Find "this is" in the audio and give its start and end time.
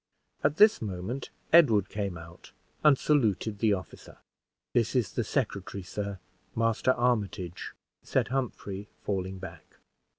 4.73-5.11